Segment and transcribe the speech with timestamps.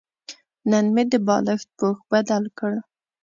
[0.69, 2.73] نن مې د بالښت پوښ بدل کړ.